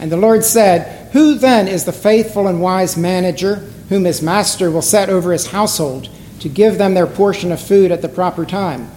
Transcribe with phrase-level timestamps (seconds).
[0.00, 3.56] And the Lord said, Who then is the faithful and wise manager
[3.88, 6.08] whom his master will set over his household
[6.40, 8.90] to give them their portion of food at the proper time?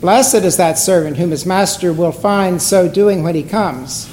[0.00, 4.10] Blessed is that servant whom his master will find so doing when he comes.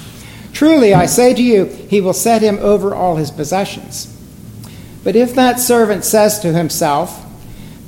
[0.52, 4.08] Truly, I say to you, he will set him over all his possessions.
[5.04, 7.26] But if that servant says to himself,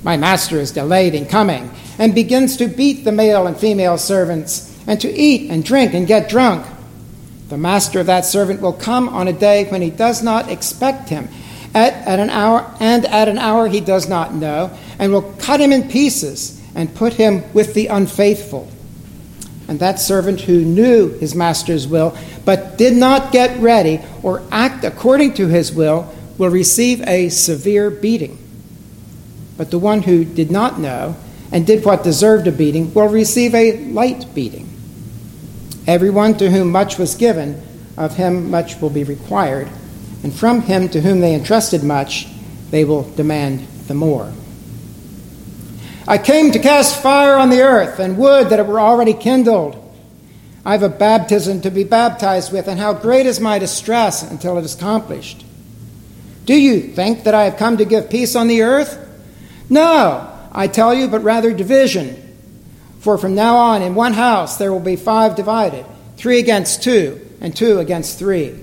[0.03, 4.77] My master is delayed in coming, and begins to beat the male and female servants,
[4.87, 6.67] and to eat and drink and get drunk,
[7.49, 11.09] the master of that servant will come on a day when he does not expect
[11.09, 11.29] him,
[11.75, 15.61] at, at an hour and at an hour he does not know, and will cut
[15.61, 18.71] him in pieces and put him with the unfaithful.
[19.69, 24.85] And that servant who knew his master's will, but did not get ready or act
[24.85, 28.39] according to his will, will receive a severe beating.
[29.57, 31.17] But the one who did not know
[31.53, 34.74] and did what deserved a beating will receive a light beating.
[35.87, 37.61] Everyone to whom much was given,
[37.97, 39.69] of him much will be required,
[40.23, 42.27] and from him to whom they entrusted much,
[42.71, 44.33] they will demand the more.
[46.09, 49.81] I came to cast fire on the earth, and would that it were already kindled.
[50.65, 54.57] I have a baptism to be baptized with, and how great is my distress until
[54.57, 55.45] it is accomplished.
[56.47, 58.99] Do you think that I have come to give peace on the earth?
[59.69, 62.24] No, I tell you, but rather division.
[63.05, 65.85] For from now on, in one house there will be five divided
[66.17, 68.59] three against two, and two against three.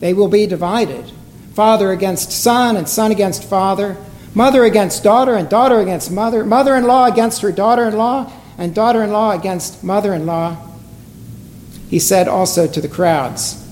[0.00, 1.04] They will be divided
[1.52, 3.96] father against son, and son against father
[4.34, 8.32] mother against daughter, and daughter against mother, mother in law against her daughter in law,
[8.58, 10.56] and daughter in law against mother in law.
[11.88, 13.62] He said also to the crowds,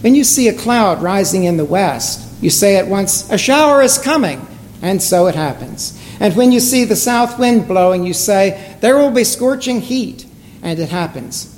[0.00, 3.82] When you see a cloud rising in the west, you say at once, A shower
[3.82, 4.46] is coming,
[4.80, 6.00] and so it happens.
[6.20, 10.26] And when you see the south wind blowing, you say, There will be scorching heat,
[10.62, 11.50] and it happens.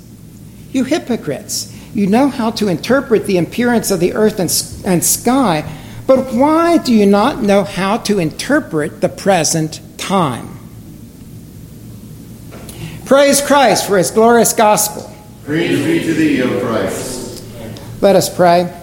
[0.71, 4.51] You hypocrites, you know how to interpret the appearance of the earth and,
[4.85, 5.63] and sky
[6.07, 10.57] but why do you not know how to interpret the present time?
[13.05, 15.13] Praise Christ for his glorious gospel.
[15.43, 17.43] Praise be to thee, O Christ.
[18.01, 18.73] Let us pray.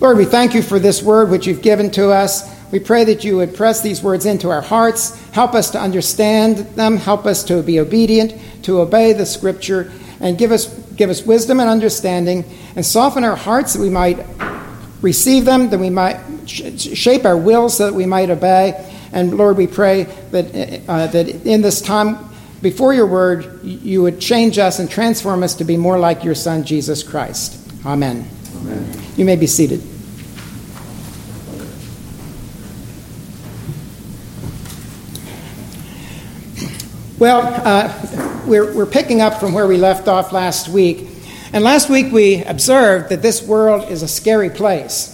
[0.00, 2.54] Lord, we thank you for this word which you've given to us.
[2.76, 6.58] We pray that you would press these words into our hearts, help us to understand
[6.76, 11.24] them, help us to be obedient, to obey the scripture, and give us, give us
[11.24, 12.44] wisdom and understanding,
[12.74, 14.26] and soften our hearts that we might
[15.00, 18.74] receive them, that we might shape our will so that we might obey.
[19.10, 22.28] And Lord, we pray that, uh, that in this time
[22.60, 26.34] before your word, you would change us and transform us to be more like your
[26.34, 27.58] Son, Jesus Christ.
[27.86, 28.28] Amen.
[28.54, 29.02] Amen.
[29.16, 29.95] You may be seated.
[37.26, 41.08] Well, uh, we're, we're picking up from where we left off last week.
[41.52, 45.12] And last week we observed that this world is a scary place.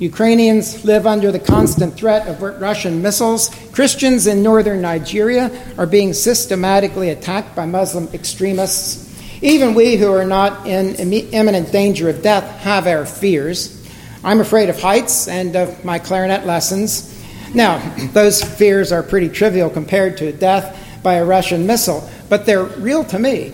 [0.00, 3.50] Ukrainians live under the constant threat of Russian missiles.
[3.70, 9.16] Christians in northern Nigeria are being systematically attacked by Muslim extremists.
[9.40, 13.88] Even we who are not in imminent danger of death have our fears.
[14.24, 17.16] I'm afraid of heights and of my clarinet lessons.
[17.54, 17.78] Now,
[18.14, 23.04] those fears are pretty trivial compared to death by a Russian missile, but they're real
[23.04, 23.52] to me.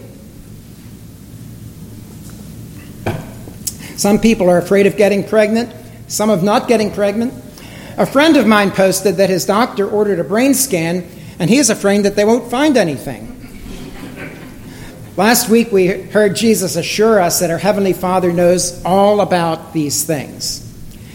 [3.97, 5.73] Some people are afraid of getting pregnant
[6.13, 7.33] some of not getting pregnant.
[7.97, 11.09] A friend of mine posted that his doctor ordered a brain scan
[11.39, 13.31] and he is afraid that they won't find anything.
[15.17, 20.05] Last week we heard Jesus assure us that our Heavenly Father knows all about these
[20.05, 20.61] things.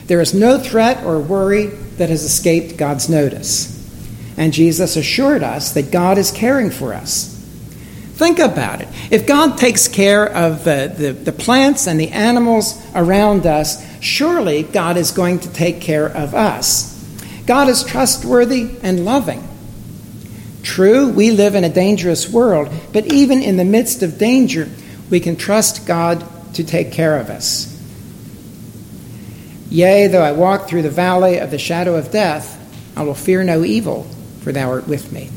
[0.08, 1.68] There is no threat or worry
[1.98, 3.77] that has escaped God's notice.
[4.38, 7.34] And Jesus assured us that God is caring for us.
[8.18, 8.88] Think about it.
[9.12, 14.64] If God takes care of the, the, the, plants and the animals around us, surely
[14.64, 16.96] God is going to take care of us.
[17.46, 19.48] God is trustworthy and loving.
[20.64, 24.68] True, we live in a dangerous world, but even in the midst of danger,
[25.12, 26.26] we can trust God
[26.56, 27.74] to take care of us.
[29.70, 32.56] Yea, though I walk through the valley of the shadow of death,
[32.98, 34.08] I will fear no evil,
[34.48, 35.30] for thou art with me.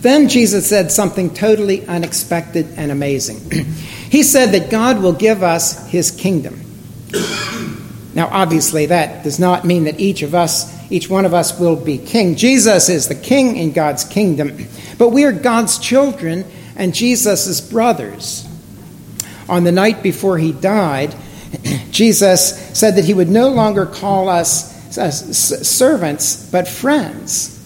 [0.00, 3.50] Then Jesus said something totally unexpected and amazing.
[4.10, 6.62] he said that God will give us his kingdom.
[8.14, 11.76] Now, obviously, that does not mean that each of us, each one of us, will
[11.76, 12.36] be king.
[12.36, 14.56] Jesus is the king in God's kingdom,
[14.96, 18.48] but we are God's children and Jesus' brothers.
[19.46, 21.14] On the night before he died,
[21.90, 27.57] Jesus said that he would no longer call us uh, servants, but friends.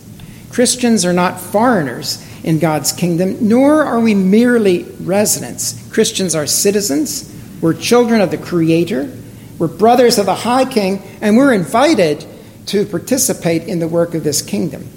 [0.53, 5.91] Christians are not foreigners in God's kingdom, nor are we merely residents.
[5.91, 7.29] Christians are citizens,
[7.63, 9.11] We're children of the Creator,
[9.59, 12.27] we're brothers of the High King, and we're invited
[12.67, 14.89] to participate in the work of this kingdom.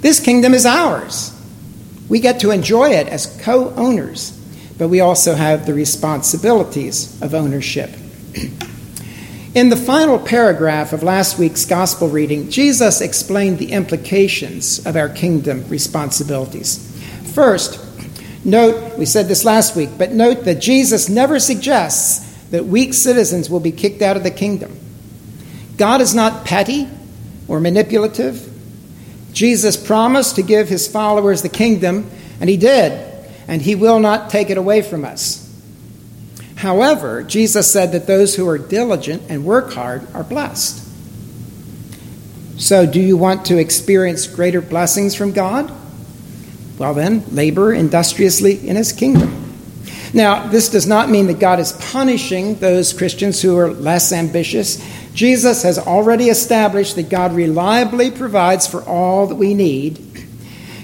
[0.00, 1.36] This kingdom is ours.
[2.08, 4.30] We get to enjoy it as co owners,
[4.78, 7.90] but we also have the responsibilities of ownership.
[9.54, 15.10] In the final paragraph of last week's gospel reading, Jesus explained the implications of our
[15.10, 16.90] kingdom responsibilities.
[17.34, 17.78] First,
[18.46, 23.50] note, we said this last week, but note that Jesus never suggests that weak citizens
[23.50, 24.74] will be kicked out of the kingdom.
[25.76, 26.88] God is not petty
[27.46, 28.50] or manipulative.
[29.34, 32.10] Jesus promised to give his followers the kingdom,
[32.40, 32.92] and he did,
[33.48, 35.41] and he will not take it away from us.
[36.62, 40.80] However, Jesus said that those who are diligent and work hard are blessed.
[42.56, 45.72] So, do you want to experience greater blessings from God?
[46.78, 49.52] Well, then, labor industriously in his kingdom.
[50.14, 54.80] Now, this does not mean that God is punishing those Christians who are less ambitious.
[55.14, 59.98] Jesus has already established that God reliably provides for all that we need.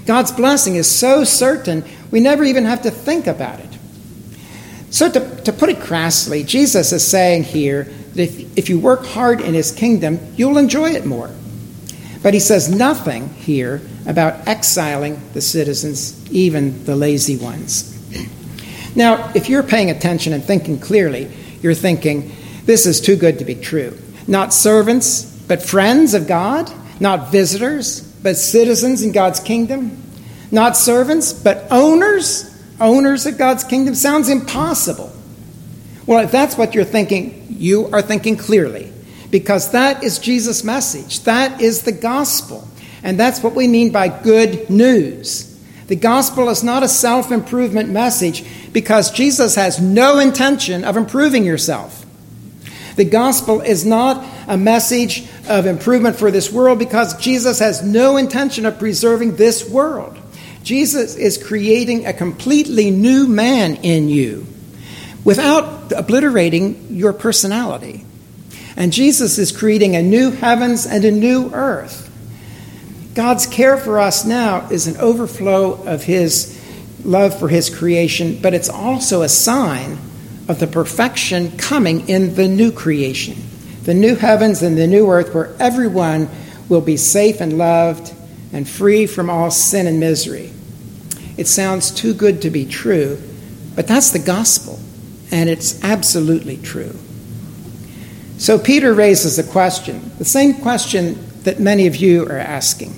[0.06, 3.67] God's blessing is so certain, we never even have to think about it.
[4.90, 9.04] So, to, to put it crassly, Jesus is saying here that if, if you work
[9.04, 11.30] hard in his kingdom, you'll enjoy it more.
[12.22, 17.94] But he says nothing here about exiling the citizens, even the lazy ones.
[18.96, 21.30] Now, if you're paying attention and thinking clearly,
[21.60, 23.96] you're thinking, this is too good to be true.
[24.26, 26.72] Not servants, but friends of God.
[27.00, 30.02] Not visitors, but citizens in God's kingdom.
[30.50, 32.47] Not servants, but owners
[32.80, 35.12] owners of God's kingdom sounds impossible.
[36.06, 38.92] Well, if that's what you're thinking, you are thinking clearly,
[39.30, 41.20] because that is Jesus' message.
[41.24, 42.66] That is the gospel.
[43.02, 45.44] And that's what we mean by good news.
[45.86, 51.44] The gospel is not a self improvement message because Jesus has no intention of improving
[51.44, 52.04] yourself.
[52.96, 58.16] The gospel is not a message of improvement for this world because Jesus has no
[58.16, 60.18] intention of preserving this world.
[60.62, 64.46] Jesus is creating a completely new man in you
[65.24, 68.04] without obliterating your personality.
[68.76, 72.04] And Jesus is creating a new heavens and a new earth.
[73.14, 76.54] God's care for us now is an overflow of his
[77.04, 79.98] love for his creation, but it's also a sign
[80.48, 83.36] of the perfection coming in the new creation,
[83.82, 86.28] the new heavens and the new earth, where everyone
[86.68, 88.14] will be safe and loved
[88.52, 90.52] and free from all sin and misery.
[91.36, 93.20] It sounds too good to be true,
[93.74, 94.78] but that's the gospel,
[95.30, 96.96] and it's absolutely true.
[98.38, 102.96] So Peter raises a question, the same question that many of you are asking.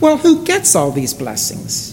[0.00, 1.92] Well, who gets all these blessings?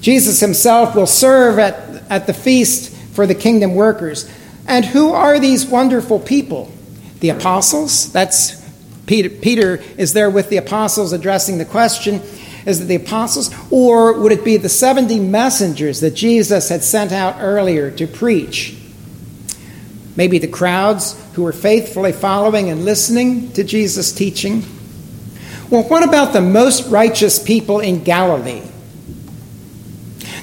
[0.00, 1.74] Jesus himself will serve at,
[2.10, 4.30] at the feast for the kingdom workers.
[4.66, 6.70] And who are these wonderful people?
[7.20, 8.12] The apostles?
[8.12, 8.65] That's
[9.06, 12.20] Peter, Peter is there with the apostles addressing the question.
[12.66, 13.54] Is it the apostles?
[13.70, 18.76] Or would it be the 70 messengers that Jesus had sent out earlier to preach?
[20.16, 24.64] Maybe the crowds who were faithfully following and listening to Jesus' teaching?
[25.70, 28.62] Well, what about the most righteous people in Galilee?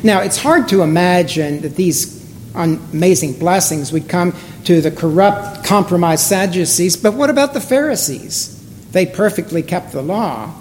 [0.04, 2.24] Now, it's hard to imagine that these
[2.56, 4.36] amazing blessings would come
[4.66, 8.63] to the corrupt, compromised Sadducees, but what about the Pharisees?
[8.94, 10.54] They perfectly kept the law.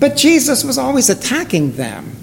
[0.00, 2.16] But Jesus was always attacking them.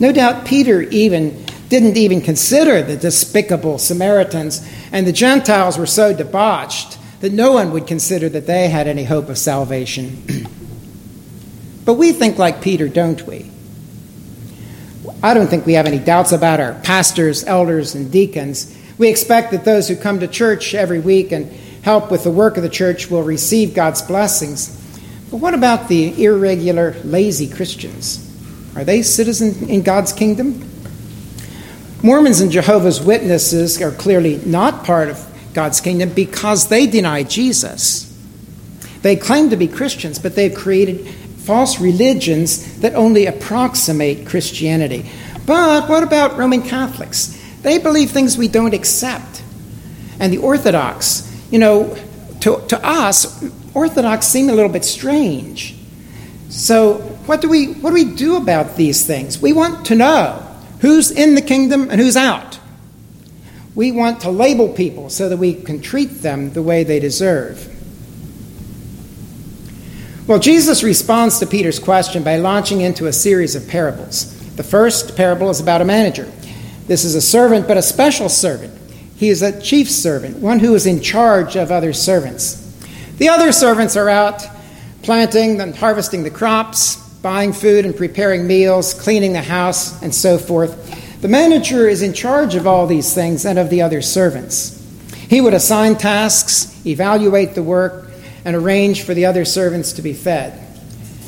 [0.00, 6.12] No doubt Peter even didn't even consider the despicable Samaritans, and the Gentiles were so
[6.12, 10.22] debauched that no one would consider that they had any hope of salvation.
[11.84, 13.50] but we think like Peter, don't we?
[15.22, 18.76] I don't think we have any doubts about our pastors, elders, and deacons.
[18.96, 22.56] We expect that those who come to church every week and help with the work
[22.56, 24.76] of the church will receive God's blessings.
[25.30, 28.26] But what about the irregular, lazy Christians?
[28.76, 30.68] Are they citizens in God's kingdom?
[32.02, 38.06] Mormons and Jehovah's Witnesses are clearly not part of God's kingdom because they deny Jesus.
[39.02, 45.10] They claim to be Christians, but they've created false religions that only approximate Christianity.
[45.46, 47.36] But what about Roman Catholics?
[47.62, 49.42] They believe things we don't accept.
[50.18, 51.96] And the Orthodox, you know,
[52.40, 55.76] to, to us, Orthodox seem a little bit strange.
[56.48, 56.94] So,
[57.26, 59.40] what do, we, what do we do about these things?
[59.40, 60.46] We want to know
[60.80, 62.58] who's in the kingdom and who's out.
[63.74, 67.66] We want to label people so that we can treat them the way they deserve.
[70.26, 74.36] Well, Jesus responds to Peter's question by launching into a series of parables.
[74.56, 76.30] The first parable is about a manager.
[76.86, 78.79] This is a servant, but a special servant.
[79.20, 82.54] He is a chief servant, one who is in charge of other servants.
[83.18, 84.42] The other servants are out
[85.02, 90.38] planting and harvesting the crops, buying food and preparing meals, cleaning the house, and so
[90.38, 91.20] forth.
[91.20, 94.82] The manager is in charge of all these things and of the other servants.
[95.28, 98.10] He would assign tasks, evaluate the work,
[98.46, 100.58] and arrange for the other servants to be fed.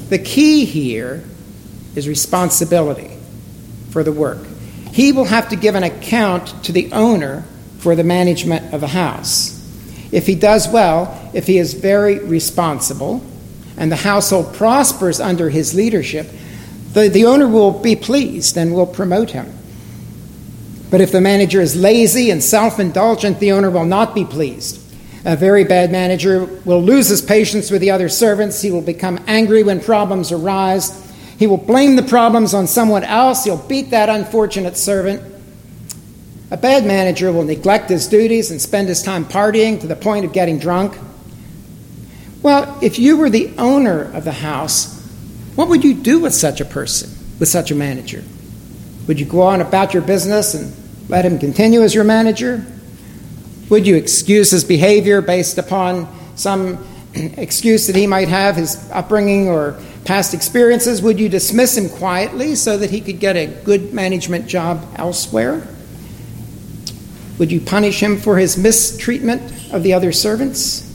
[0.09, 1.23] The key here
[1.95, 3.11] is responsibility
[3.91, 4.47] for the work.
[4.93, 7.45] He will have to give an account to the owner
[7.83, 9.59] for the management of the house.
[10.13, 13.25] If he does well, if he is very responsible,
[13.77, 16.29] and the household prospers under his leadership,
[16.93, 19.53] the, the owner will be pleased and will promote him.
[20.91, 24.79] But if the manager is lazy and self indulgent, the owner will not be pleased.
[25.25, 28.63] A very bad manager will lose his patience with the other servants.
[28.63, 31.11] He will become angry when problems arise.
[31.37, 33.43] He will blame the problems on someone else.
[33.43, 35.32] He'll beat that unfortunate servant.
[36.53, 40.27] A bad manager will neglect his duties and spend his time partying to the point
[40.27, 40.95] of getting drunk.
[42.43, 45.01] Well, if you were the owner of the house,
[45.55, 47.09] what would you do with such a person,
[47.41, 48.23] with such a manager?
[49.07, 50.77] Would you go on about your business and
[51.09, 52.63] let him continue as your manager?
[53.71, 56.07] Would you excuse his behavior based upon
[56.37, 61.01] some excuse that he might have, his upbringing or past experiences?
[61.01, 65.67] Would you dismiss him quietly so that he could get a good management job elsewhere?
[67.43, 70.89] Would you punish him for his mistreatment of the other servants?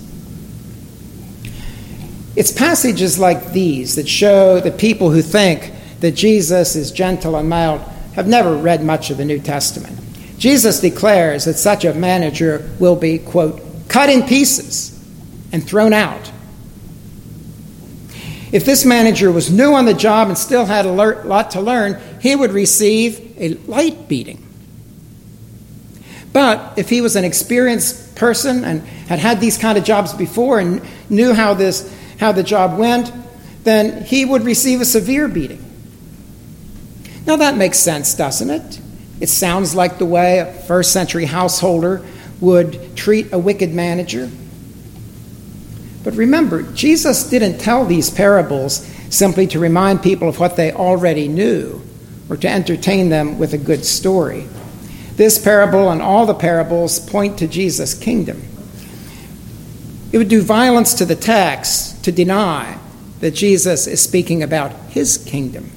[2.38, 7.50] It's passages like these that show that people who think that Jesus is gentle and
[7.50, 7.82] mild
[8.14, 10.00] have never read much of the New Testament.
[10.38, 14.98] Jesus declares that such a manager will be, quote, cut in pieces
[15.52, 16.32] and thrown out.
[18.54, 22.02] If this manager was new on the job and still had a lot to learn,
[22.22, 24.47] he would receive a light beating.
[26.34, 30.60] But if he was an experienced person and had had these kind of jobs before
[30.60, 33.12] and knew how this how the job went,
[33.64, 35.64] then he would receive a severe beating.
[37.26, 38.80] Now that makes sense, doesn't it?
[39.20, 42.04] It sounds like the way a first century householder
[42.40, 44.30] would treat a wicked manager.
[46.04, 51.28] But remember, Jesus didn't tell these parables simply to remind people of what they already
[51.28, 51.82] knew
[52.30, 54.48] or to entertain them with a good story.
[55.18, 58.42] This parable and all the parables point to Jesus' kingdom.
[60.12, 62.78] It would do violence to the text to deny
[63.20, 65.72] that Jesus is speaking about his kingdom.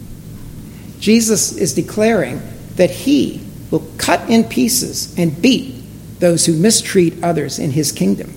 [1.01, 2.43] Jesus is declaring
[2.77, 5.83] that he will cut in pieces and beat
[6.19, 8.35] those who mistreat others in his kingdom.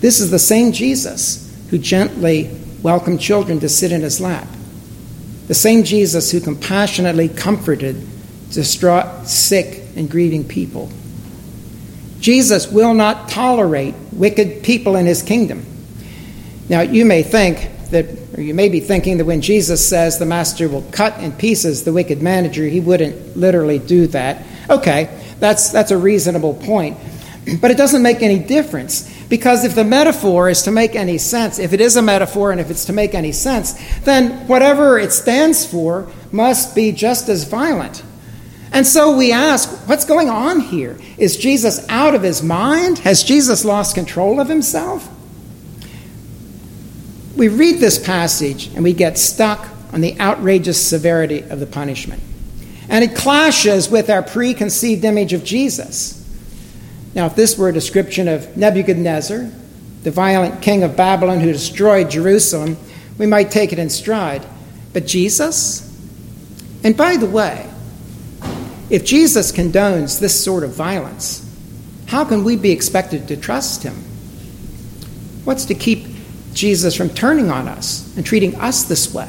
[0.00, 2.50] This is the same Jesus who gently
[2.82, 4.48] welcomed children to sit in his lap,
[5.46, 8.04] the same Jesus who compassionately comforted
[8.54, 10.90] distraught, sick, and grieving people.
[12.20, 15.64] Jesus will not tolerate wicked people in his kingdom.
[16.68, 18.06] Now, you may think that,
[18.36, 21.84] or you may be thinking that when Jesus says the master will cut in pieces
[21.84, 24.42] the wicked manager, he wouldn't literally do that.
[24.70, 26.96] Okay, that's, that's a reasonable point.
[27.60, 31.58] But it doesn't make any difference because if the metaphor is to make any sense,
[31.58, 35.12] if it is a metaphor and if it's to make any sense, then whatever it
[35.12, 38.03] stands for must be just as violent.
[38.74, 40.98] And so we ask, what's going on here?
[41.16, 42.98] Is Jesus out of his mind?
[42.98, 45.08] Has Jesus lost control of himself?
[47.36, 52.20] We read this passage and we get stuck on the outrageous severity of the punishment.
[52.88, 56.20] And it clashes with our preconceived image of Jesus.
[57.14, 59.50] Now, if this were a description of Nebuchadnezzar,
[60.02, 62.76] the violent king of Babylon who destroyed Jerusalem,
[63.18, 64.44] we might take it in stride.
[64.92, 65.80] But Jesus?
[66.82, 67.70] And by the way,
[68.90, 71.40] if Jesus condones this sort of violence,
[72.06, 73.94] how can we be expected to trust him?
[75.44, 76.06] What's to keep
[76.52, 79.28] Jesus from turning on us and treating us this way?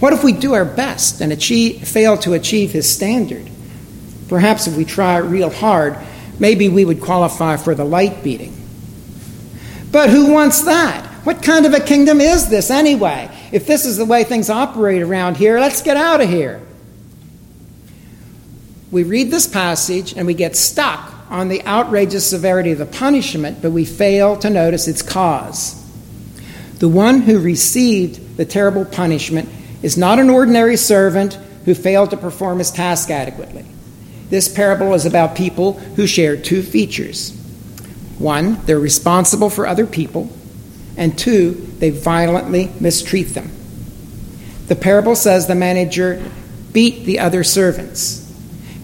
[0.00, 3.48] What if we do our best and achieve, fail to achieve his standard?
[4.28, 5.96] Perhaps if we try real hard,
[6.38, 8.54] maybe we would qualify for the light beating.
[9.90, 11.06] But who wants that?
[11.24, 13.30] What kind of a kingdom is this anyway?
[13.52, 16.67] If this is the way things operate around here, let's get out of here
[18.90, 23.60] we read this passage and we get stuck on the outrageous severity of the punishment,
[23.60, 25.74] but we fail to notice its cause.
[26.78, 29.48] The one who received the terrible punishment
[29.82, 33.66] is not an ordinary servant who failed to perform his task adequately.
[34.30, 37.34] This parable is about people who share two features
[38.18, 40.28] one, they're responsible for other people,
[40.96, 43.50] and two, they violently mistreat them.
[44.66, 46.22] The parable says the manager
[46.72, 48.27] beat the other servants.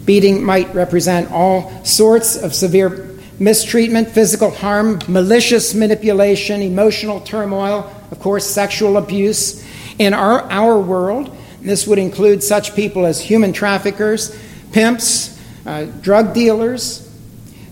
[0.05, 8.21] Beating might represent all sorts of severe mistreatment, physical harm, malicious manipulation, emotional turmoil, of
[8.21, 9.65] course, sexual abuse.
[9.99, 14.37] In our, our world, this would include such people as human traffickers,
[14.73, 17.01] pimps, uh, drug dealers.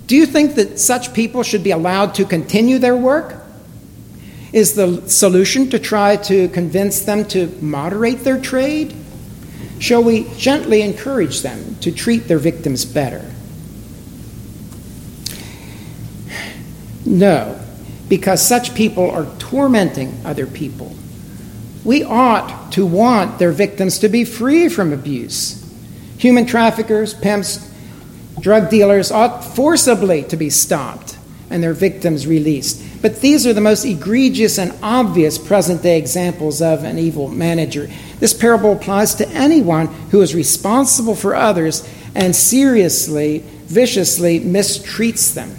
[0.07, 3.43] Do you think that such people should be allowed to continue their work?
[4.53, 8.95] Is the solution to try to convince them to moderate their trade?
[9.83, 13.29] Shall we gently encourage them to treat their victims better?
[17.05, 17.61] No,
[18.09, 20.95] because such people are tormenting other people.
[21.83, 25.69] We ought to want their victims to be free from abuse.
[26.17, 27.69] Human traffickers, pimps,
[28.39, 31.19] drug dealers ought forcibly to be stopped
[31.51, 32.81] and their victims released.
[33.02, 37.90] But these are the most egregious and obvious present day examples of an evil manager.
[38.21, 45.56] This parable applies to anyone who is responsible for others and seriously, viciously mistreats them.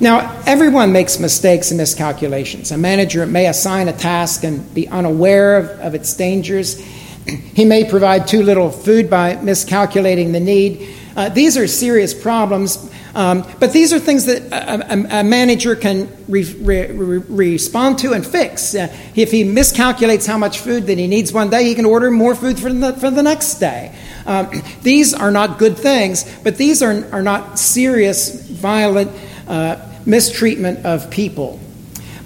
[0.00, 2.72] Now, everyone makes mistakes and miscalculations.
[2.72, 6.80] A manager may assign a task and be unaware of, of its dangers.
[7.24, 10.94] He may provide too little food by miscalculating the need.
[11.16, 15.76] Uh, these are serious problems, um, but these are things that a, a, a manager
[15.76, 18.74] can re, re, re, respond to and fix.
[18.74, 22.10] Uh, if he miscalculates how much food that he needs one day, he can order
[22.10, 23.96] more food for the, for the next day.
[24.26, 24.50] Um,
[24.82, 29.12] these are not good things, but these are, are not serious, violent
[29.46, 31.60] uh, mistreatment of people.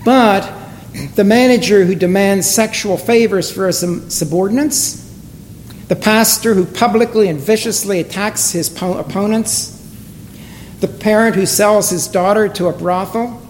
[0.07, 0.51] But
[1.17, 5.05] the manager who demands sexual favors for his subordinates,
[5.89, 9.78] the pastor who publicly and viciously attacks his opponents,
[10.81, 13.43] the parent who sells his daughter to a brothel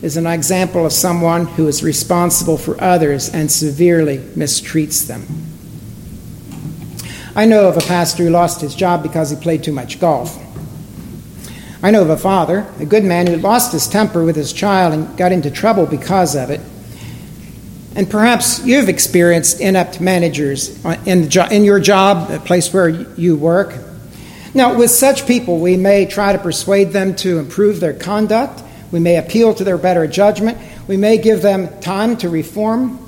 [0.00, 5.26] is an example of someone who is responsible for others and severely mistreats them.
[7.36, 10.38] I know of a pastor who lost his job because he played too much golf.
[11.82, 14.92] I know of a father, a good man, who lost his temper with his child
[14.92, 16.60] and got into trouble because of it.
[17.94, 23.74] And perhaps you've experienced inept managers in, in your job, the place where you work.
[24.54, 28.62] Now, with such people, we may try to persuade them to improve their conduct.
[28.90, 30.58] We may appeal to their better judgment.
[30.86, 32.98] We may give them time to reform.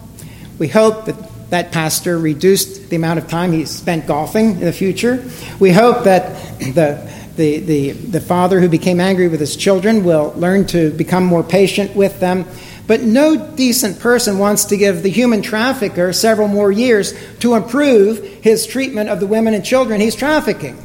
[0.59, 4.73] We hope that that pastor reduced the amount of time he spent golfing in the
[4.73, 5.23] future.
[5.61, 10.33] We hope that the the, the, the father who became angry with his children will
[10.37, 12.47] learn to become more patient with them.
[12.87, 18.23] But no decent person wants to give the human trafficker several more years to improve
[18.43, 20.77] his treatment of the women and children he's trafficking.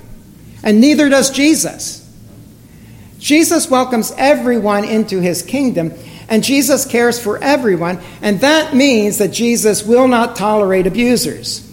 [0.63, 2.05] And neither does Jesus.
[3.19, 5.93] Jesus welcomes everyone into his kingdom,
[6.29, 11.65] and Jesus cares for everyone, and that means that Jesus will not tolerate abusers.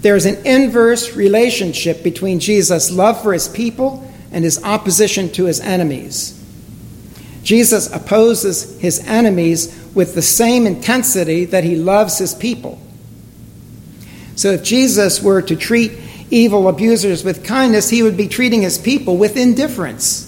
[0.00, 5.60] There's an inverse relationship between Jesus' love for his people and his opposition to his
[5.60, 6.36] enemies.
[7.42, 12.80] Jesus opposes his enemies with the same intensity that he loves his people.
[14.36, 15.92] So if Jesus were to treat
[16.30, 20.26] evil abusers with kindness, he would be treating his people with indifference.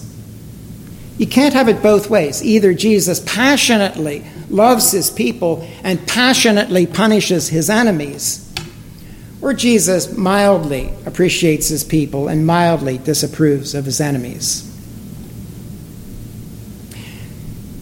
[1.17, 2.43] You can't have it both ways.
[2.43, 8.43] Either Jesus passionately loves his people and passionately punishes his enemies
[9.43, 14.69] or Jesus mildly appreciates his people and mildly disapproves of his enemies.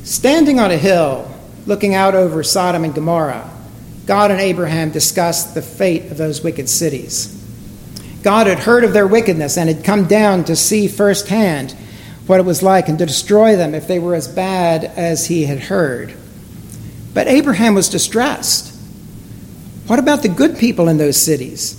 [0.04, 1.32] Standing on a hill,
[1.68, 3.48] looking out over Sodom and Gomorrah,
[4.08, 7.38] God and Abraham discussed the fate of those wicked cities.
[8.24, 11.72] God had heard of their wickedness and had come down to see firsthand
[12.28, 15.46] what it was like and to destroy them if they were as bad as he
[15.46, 16.14] had heard.
[17.14, 18.78] But Abraham was distressed.
[19.88, 21.78] What about the good people in those cities?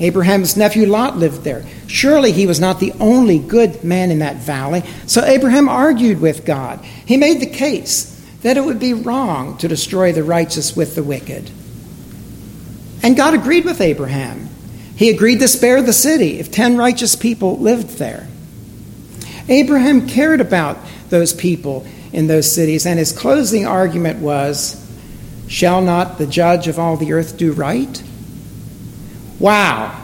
[0.00, 1.64] Abraham's nephew Lot lived there.
[1.86, 4.82] Surely he was not the only good man in that valley.
[5.06, 6.84] So Abraham argued with God.
[6.84, 8.10] He made the case
[8.42, 11.50] that it would be wrong to destroy the righteous with the wicked.
[13.02, 14.48] And God agreed with Abraham.
[14.96, 18.28] He agreed to spare the city if 10 righteous people lived there.
[19.48, 20.78] Abraham cared about
[21.10, 24.80] those people in those cities, and his closing argument was
[25.46, 28.02] Shall not the judge of all the earth do right?
[29.38, 30.00] Wow.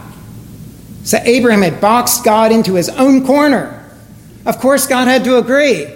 [1.05, 3.77] So Abraham had boxed God into his own corner.
[4.45, 5.87] Of course, God had to agree.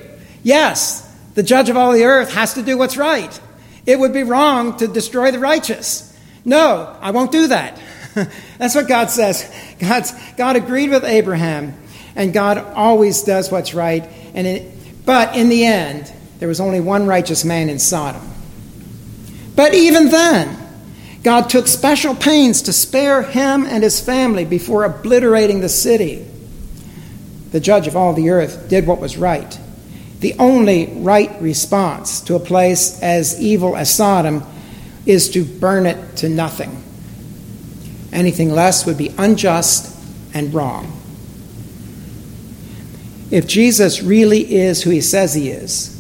[0.42, 1.02] Yes,
[1.34, 3.38] the judge of all the earth has to do what's right.
[3.86, 6.10] It would be wrong to destroy the righteous.
[6.44, 7.78] No, I won't do that.
[8.58, 9.50] That's what God says.
[9.78, 11.74] God's, God agreed with Abraham,
[12.14, 14.04] and God always does what's right.
[14.34, 18.22] And it, but in the end, there was only one righteous man in Sodom.
[19.56, 20.58] But even then,
[21.22, 26.26] God took special pains to spare him and his family before obliterating the city.
[27.50, 29.60] the judge of all the earth, did what was right.
[30.18, 34.42] The only right response to a place as evil as Sodom
[35.06, 36.83] is to burn it to nothing.
[38.14, 39.94] Anything less would be unjust
[40.32, 40.90] and wrong.
[43.30, 45.90] If Jesus really is who he says he is,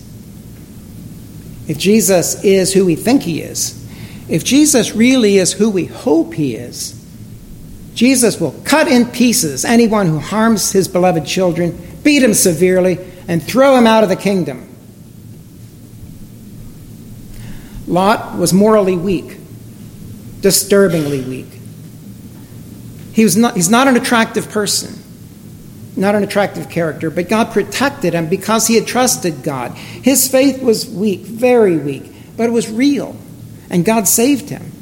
[1.66, 3.80] if Jesus is who we think he is,
[4.28, 7.00] if Jesus really is who we hope he is,
[7.94, 12.98] Jesus will cut in pieces anyone who harms his beloved children, beat him severely,
[13.28, 14.68] and throw him out of the kingdom.
[17.86, 19.38] Lot was morally weak,
[20.40, 21.53] disturbingly weak.
[23.14, 24.98] He was not, he's not an attractive person,
[25.96, 29.70] not an attractive character, but God protected him because he had trusted God.
[29.72, 33.16] His faith was weak, very weak, but it was real,
[33.70, 34.72] and God saved him.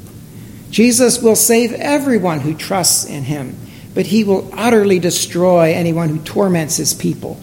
[0.71, 3.55] Jesus will save everyone who trusts in him,
[3.93, 7.39] but he will utterly destroy anyone who torments his people.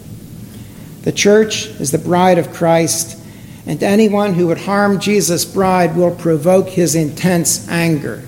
[1.02, 3.16] The church is the bride of Christ,
[3.64, 8.24] and anyone who would harm Jesus' bride will provoke his intense anger.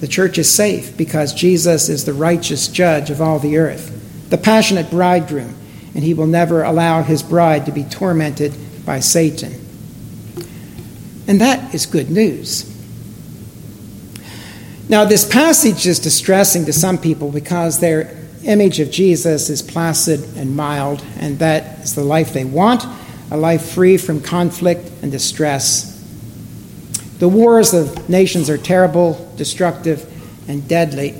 [0.00, 4.38] The church is safe because Jesus is the righteous judge of all the earth, the
[4.38, 5.54] passionate bridegroom,
[5.94, 8.54] and he will never allow his bride to be tormented
[8.86, 9.52] by Satan.
[11.26, 12.74] And that is good news.
[14.88, 20.20] Now, this passage is distressing to some people because their image of Jesus is placid
[20.36, 22.84] and mild, and that is the life they want
[23.30, 25.97] a life free from conflict and distress.
[27.18, 30.06] The wars of nations are terrible, destructive,
[30.48, 31.10] and deadly.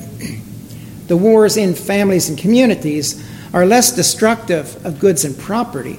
[1.09, 5.99] The wars in families and communities are less destructive of goods and property,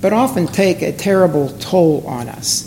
[0.00, 2.64] but often take a terrible toll on us.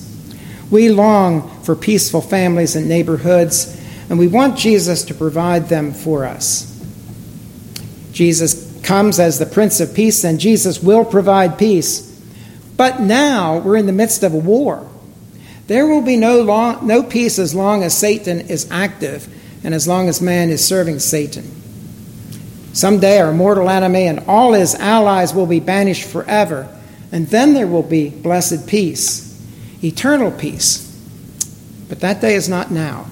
[0.70, 3.78] We long for peaceful families and neighborhoods,
[4.10, 6.68] and we want Jesus to provide them for us.
[8.14, 12.08] Jesus comes as the Prince of Peace, and Jesus will provide peace.
[12.78, 14.88] But now we're in the midst of a war.
[15.68, 19.28] There will be no, long, no peace as long as Satan is active
[19.64, 21.44] and as long as man is serving Satan.
[22.74, 26.68] Someday our mortal enemy and all his allies will be banished forever,
[27.12, 29.28] and then there will be blessed peace,
[29.84, 30.88] eternal peace.
[31.90, 33.08] But that day is not now.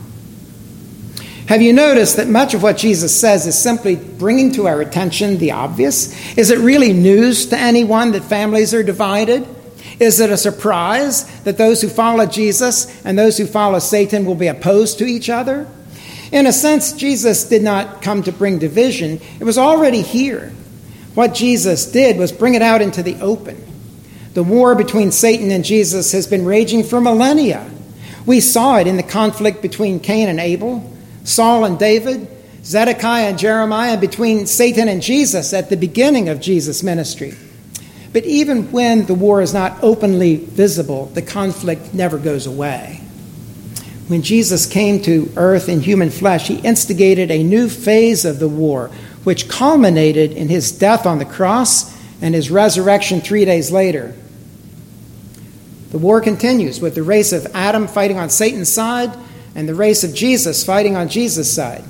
[1.47, 5.39] Have you noticed that much of what Jesus says is simply bringing to our attention
[5.39, 6.37] the obvious?
[6.37, 9.47] Is it really news to anyone that families are divided?
[9.99, 14.35] Is it a surprise that those who follow Jesus and those who follow Satan will
[14.35, 15.67] be opposed to each other?
[16.31, 20.51] In a sense, Jesus did not come to bring division, it was already here.
[21.15, 23.65] What Jesus did was bring it out into the open.
[24.35, 27.69] The war between Satan and Jesus has been raging for millennia.
[28.25, 30.95] We saw it in the conflict between Cain and Abel.
[31.23, 32.27] Saul and David,
[32.63, 37.33] Zedekiah and Jeremiah, between Satan and Jesus at the beginning of Jesus' ministry.
[38.11, 43.01] But even when the war is not openly visible, the conflict never goes away.
[44.07, 48.49] When Jesus came to earth in human flesh, he instigated a new phase of the
[48.49, 48.89] war,
[49.23, 54.15] which culminated in his death on the cross and his resurrection three days later.
[55.91, 59.15] The war continues with the race of Adam fighting on Satan's side
[59.53, 61.83] and the race of Jesus fighting on Jesus' side.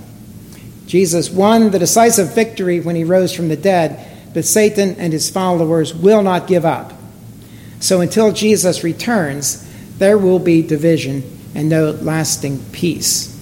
[0.86, 5.30] Jesus won the decisive victory when he rose from the dead, but Satan and his
[5.30, 6.94] followers will not give up.
[7.80, 9.66] So until Jesus returns,
[9.98, 11.24] there will be division
[11.56, 13.36] and no lasting peace.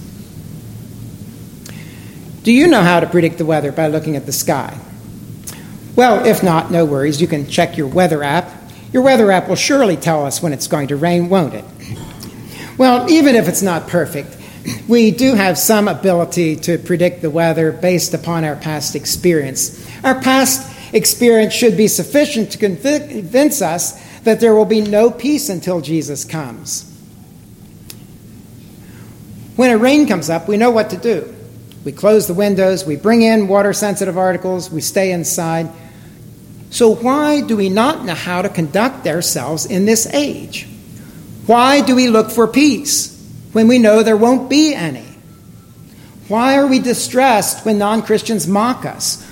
[2.42, 4.78] Do you know how to predict the weather by looking at the sky?
[5.96, 7.20] Well, if not, no worries.
[7.20, 8.50] You can check your weather app.
[8.92, 11.64] Your weather app will surely tell us when it's going to rain, won't it?
[12.78, 14.36] Well, even if it's not perfect,
[14.86, 19.84] we do have some ability to predict the weather based upon our past experience.
[20.04, 25.48] Our past experience should be sufficient to convince us that there will be no peace
[25.48, 26.84] until Jesus comes.
[29.56, 31.34] When a rain comes up, we know what to do.
[31.84, 35.68] We close the windows, we bring in water sensitive articles, we stay inside.
[36.70, 40.68] So, why do we not know how to conduct ourselves in this age?
[41.46, 43.14] Why do we look for peace
[43.52, 45.06] when we know there won't be any?
[46.28, 49.26] Why are we distressed when non Christians mock us?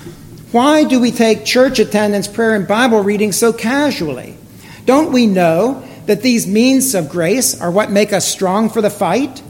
[0.52, 4.36] Why do we take church attendance, prayer, and Bible reading so casually?
[4.84, 8.90] Don't we know that these means of grace are what make us strong for the
[8.90, 9.40] fight?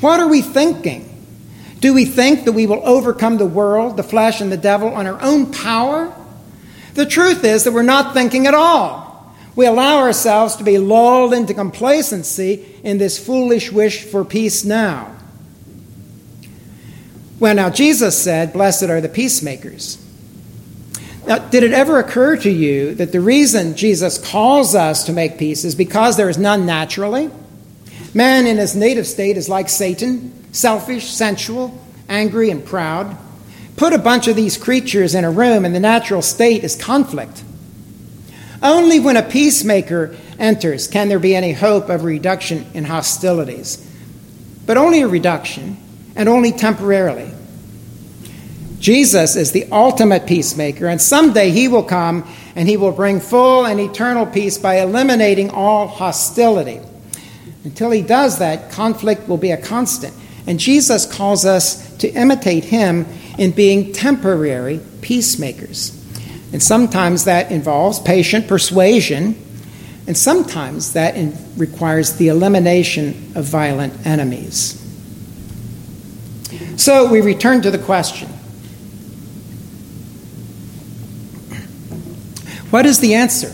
[0.00, 1.10] What are we thinking?
[1.78, 5.06] Do we think that we will overcome the world, the flesh, and the devil on
[5.06, 6.14] our own power?
[6.94, 9.34] The truth is that we're not thinking at all.
[9.54, 15.14] We allow ourselves to be lulled into complacency in this foolish wish for peace now.
[17.38, 20.03] Well, now Jesus said, Blessed are the peacemakers.
[21.26, 25.38] Now, did it ever occur to you that the reason Jesus calls us to make
[25.38, 27.30] peace is because there is none naturally?
[28.12, 33.16] Man in his native state is like Satan, selfish, sensual, angry, and proud.
[33.76, 37.42] Put a bunch of these creatures in a room, and the natural state is conflict.
[38.62, 43.84] Only when a peacemaker enters can there be any hope of a reduction in hostilities.
[44.66, 45.76] But only a reduction,
[46.14, 47.30] and only temporarily.
[48.84, 52.22] Jesus is the ultimate peacemaker, and someday he will come
[52.54, 56.80] and he will bring full and eternal peace by eliminating all hostility.
[57.64, 60.12] Until he does that, conflict will be a constant.
[60.46, 63.06] And Jesus calls us to imitate him
[63.38, 65.98] in being temporary peacemakers.
[66.52, 69.34] And sometimes that involves patient persuasion,
[70.06, 74.78] and sometimes that in, requires the elimination of violent enemies.
[76.76, 78.28] So we return to the question
[82.74, 83.50] What is the answer?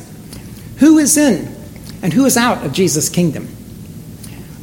[0.78, 1.54] Who is in
[2.00, 3.54] and who is out of Jesus' kingdom?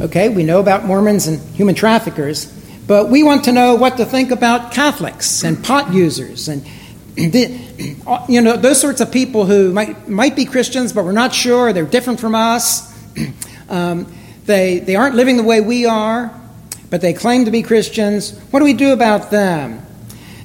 [0.01, 2.47] Okay, we know about Mormons and human traffickers,
[2.87, 6.65] but we want to know what to think about Catholics and pot users and
[8.27, 11.71] you know those sorts of people who might might be Christians, but we're not sure.
[11.71, 12.91] They're different from us.
[13.69, 14.11] Um,
[14.45, 16.33] they they aren't living the way we are,
[16.89, 18.35] but they claim to be Christians.
[18.49, 19.85] What do we do about them?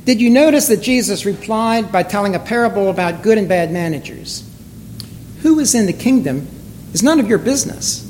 [0.05, 4.49] Did you notice that Jesus replied by telling a parable about good and bad managers?
[5.43, 6.49] Who is in the kingdom
[6.93, 8.09] is none of your business.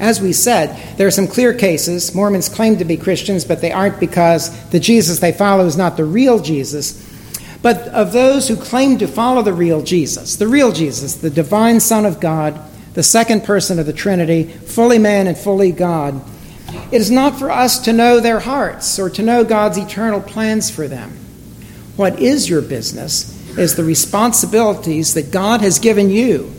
[0.00, 2.14] As we said, there are some clear cases.
[2.14, 5.96] Mormons claim to be Christians, but they aren't because the Jesus they follow is not
[5.96, 7.08] the real Jesus.
[7.62, 11.78] But of those who claim to follow the real Jesus, the real Jesus, the divine
[11.78, 12.60] Son of God,
[12.94, 16.20] the second person of the Trinity, fully man and fully God,
[16.92, 20.70] it is not for us to know their hearts or to know God's eternal plans
[20.70, 21.10] for them.
[21.96, 26.52] What is your business is the responsibilities that God has given you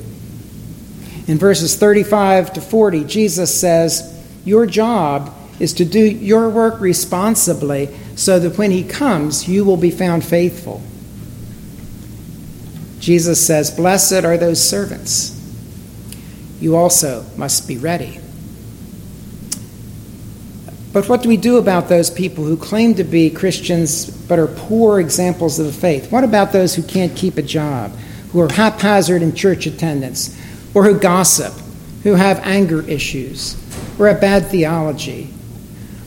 [1.27, 7.89] in verses 35 to 40, Jesus says, Your job is to do your work responsibly
[8.15, 10.81] so that when he comes, you will be found faithful.
[12.99, 15.39] Jesus says, Blessed are those servants.
[16.59, 18.19] You also must be ready.
[20.93, 24.47] But what do we do about those people who claim to be Christians but are
[24.47, 26.11] poor examples of the faith?
[26.11, 27.91] What about those who can't keep a job,
[28.31, 30.39] who are haphazard in church attendance,
[30.75, 31.53] or who gossip,
[32.03, 33.57] who have anger issues,
[33.99, 35.33] or have bad theology?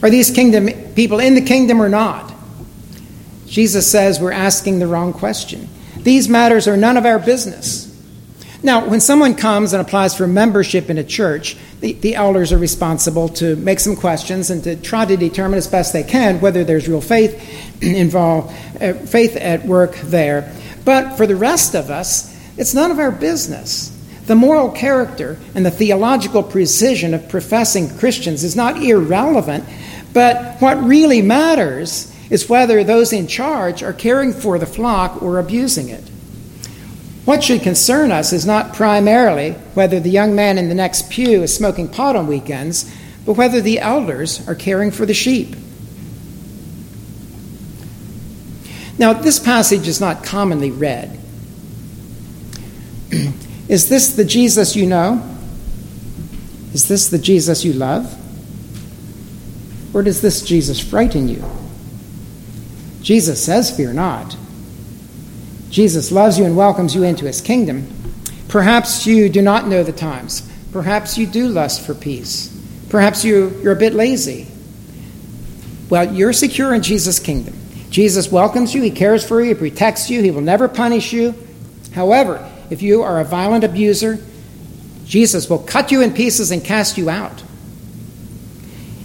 [0.02, 2.32] Are these kingdom people in the kingdom or not?
[3.46, 5.68] Jesus says we're asking the wrong question.
[5.96, 7.85] These matters are none of our business.
[8.62, 12.58] Now, when someone comes and applies for membership in a church, the, the elders are
[12.58, 16.64] responsible to make some questions and to try to determine as best they can whether
[16.64, 17.36] there's real faith
[17.82, 20.52] involved, uh, faith at work there.
[20.84, 23.92] But for the rest of us, it's none of our business.
[24.26, 29.64] The moral character and the theological precision of professing Christians is not irrelevant,
[30.12, 35.38] but what really matters is whether those in charge are caring for the flock or
[35.38, 36.02] abusing it.
[37.26, 41.42] What should concern us is not primarily whether the young man in the next pew
[41.42, 42.88] is smoking pot on weekends,
[43.26, 45.56] but whether the elders are caring for the sheep.
[48.96, 51.18] Now, this passage is not commonly read.
[53.68, 55.20] Is this the Jesus you know?
[56.72, 58.16] Is this the Jesus you love?
[59.92, 61.44] Or does this Jesus frighten you?
[63.02, 64.36] Jesus says, Fear not.
[65.76, 67.86] Jesus loves you and welcomes you into his kingdom.
[68.48, 70.50] Perhaps you do not know the times.
[70.72, 72.48] Perhaps you do lust for peace.
[72.88, 74.46] Perhaps you, you're a bit lazy.
[75.90, 77.54] Well, you're secure in Jesus' kingdom.
[77.90, 81.34] Jesus welcomes you, he cares for you, he protects you, he will never punish you.
[81.94, 84.18] However, if you are a violent abuser,
[85.04, 87.44] Jesus will cut you in pieces and cast you out.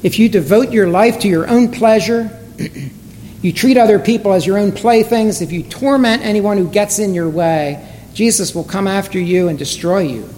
[0.03, 2.29] If you devote your life to your own pleasure,
[3.41, 7.13] you treat other people as your own playthings, if you torment anyone who gets in
[7.13, 10.29] your way, Jesus will come after you and destroy you.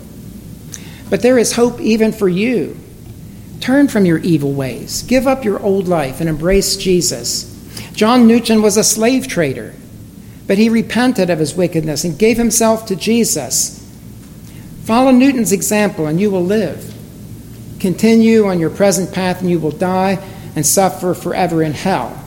[1.10, 2.78] But there is hope even for you.
[3.60, 7.50] Turn from your evil ways, give up your old life, and embrace Jesus.
[7.94, 9.74] John Newton was a slave trader.
[10.48, 13.80] But he repented of his wickedness and gave himself to Jesus.
[14.84, 16.94] Follow Newton's example and you will live.
[17.80, 20.24] Continue on your present path and you will die
[20.56, 22.22] and suffer forever in hell,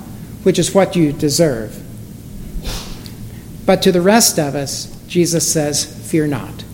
[0.47, 1.83] which is what you deserve.
[3.67, 6.65] But to the rest of us, Jesus says, Fear not.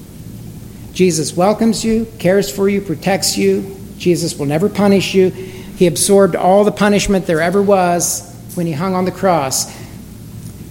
[0.92, 3.76] Jesus welcomes you, cares for you, protects you.
[3.96, 5.30] Jesus will never punish you.
[5.30, 9.72] He absorbed all the punishment there ever was when he hung on the cross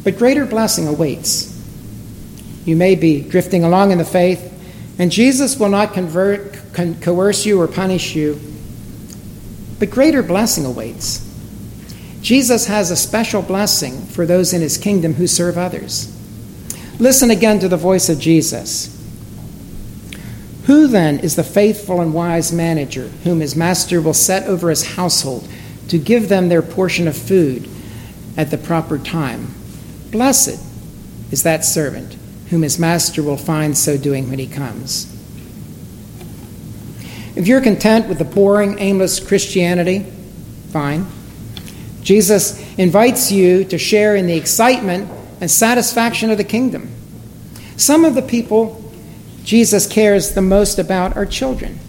[0.03, 1.47] but greater blessing awaits.
[2.65, 4.47] You may be drifting along in the faith,
[4.99, 8.39] and Jesus will not convert, con- coerce you or punish you,
[9.79, 11.27] but greater blessing awaits.
[12.21, 16.15] Jesus has a special blessing for those in his kingdom who serve others.
[16.99, 18.97] Listen again to the voice of Jesus.
[20.65, 24.95] Who then is the faithful and wise manager whom his master will set over his
[24.95, 25.47] household
[25.87, 27.67] to give them their portion of food
[28.37, 29.53] at the proper time?
[30.11, 30.63] Blessed
[31.31, 32.15] is that servant
[32.51, 35.07] whom his master will find so doing when he comes.
[37.35, 40.05] If you're content with the boring, aimless Christianity,
[40.69, 41.07] fine.
[42.01, 45.09] Jesus invites you to share in the excitement
[45.39, 46.89] and satisfaction of the kingdom.
[47.77, 48.81] Some of the people
[49.43, 51.79] Jesus cares the most about are children.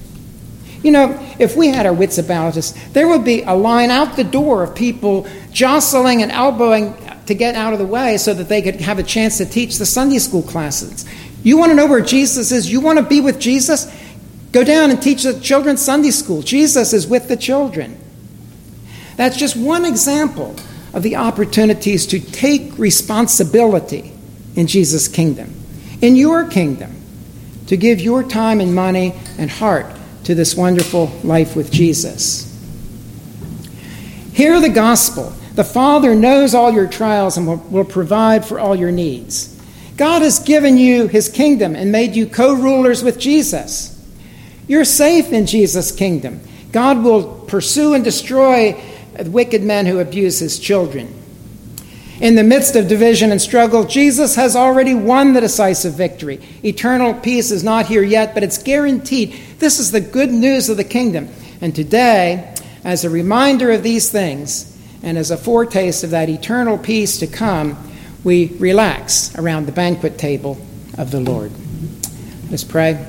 [0.83, 4.17] You know, if we had our wits about us, there would be a line out
[4.17, 6.95] the door of people jostling and elbowing
[7.27, 9.79] to get out of the way so that they could have a chance to teach
[9.79, 11.05] the Sunday school classes.
[11.45, 12.71] You want to know where Jesus is?
[12.71, 13.93] You want to be with Jesus?
[14.51, 16.43] Go down and teach the children Sunday school.
[16.43, 17.99] Jesus is with the children.
[19.17, 20.57] That's just one example
[20.93, 24.13] of the opportunities to take responsibility
[24.57, 25.55] in Jesus' kingdom,
[26.01, 26.95] in your kingdom,
[27.67, 29.87] to give your time and money and heart
[30.25, 32.49] to this wonderful life with Jesus.
[34.33, 35.33] Hear the gospel.
[35.55, 39.49] The Father knows all your trials and will, will provide for all your needs.
[39.97, 43.89] God has given you his kingdom and made you co rulers with Jesus.
[44.67, 46.41] You're safe in Jesus' kingdom.
[46.71, 48.73] God will pursue and destroy
[49.29, 51.13] wicked men who abuse his children.
[52.21, 56.41] In the midst of division and struggle, Jesus has already won the decisive victory.
[56.63, 59.35] Eternal peace is not here yet, but it's guaranteed.
[59.59, 61.29] This is the good news of the kingdom.
[61.61, 64.69] And today, as a reminder of these things,
[65.03, 67.77] and as a foretaste of that eternal peace to come,
[68.23, 70.65] we relax around the banquet table
[70.97, 71.51] of the Lord.
[72.51, 73.05] Let's pray.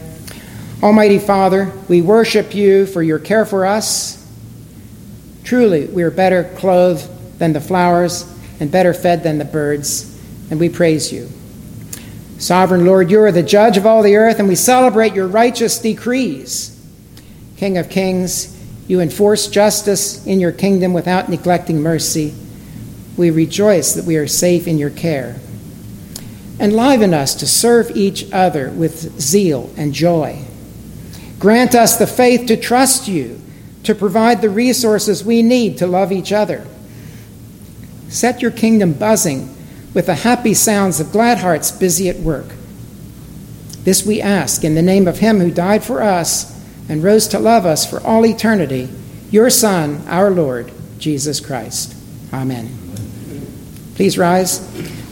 [0.82, 4.23] Almighty Father, we worship you for your care for us.
[5.44, 8.30] Truly, we are better clothed than the flowers
[8.60, 10.10] and better fed than the birds,
[10.50, 11.30] and we praise you.
[12.38, 15.80] Sovereign Lord, you are the judge of all the earth, and we celebrate your righteous
[15.80, 16.70] decrees.
[17.58, 22.34] King of kings, you enforce justice in your kingdom without neglecting mercy.
[23.16, 25.40] We rejoice that we are safe in your care.
[26.60, 30.44] Enliven us to serve each other with zeal and joy.
[31.40, 33.40] Grant us the faith to trust you,
[33.84, 36.66] to provide the resources we need to love each other.
[38.10, 39.54] Set your kingdom buzzing
[39.94, 42.48] with the happy sounds of glad hearts busy at work.
[43.84, 46.52] This we ask in the name of Him who died for us
[46.88, 48.90] and rose to love us for all eternity,
[49.30, 51.96] your Son, our Lord, Jesus Christ.
[52.32, 52.70] Amen.
[53.96, 54.60] Please rise.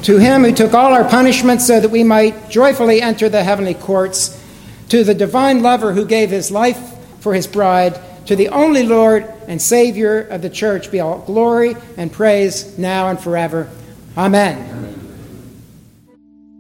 [0.04, 3.74] To Him who took all our punishment so that we might joyfully enter the heavenly
[3.74, 4.42] courts,
[4.90, 6.80] to the divine lover who gave His life
[7.20, 8.00] for His bride,
[8.32, 13.10] to the only Lord and Savior of the church be all glory and praise now
[13.10, 13.70] and forever.
[14.16, 14.88] Amen.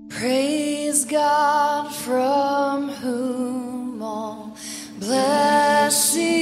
[0.09, 4.57] Praise God from whom all
[4.99, 6.41] blessings